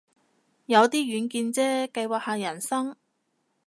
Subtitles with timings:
[0.65, 2.95] 有啲遠見啫，計劃下人生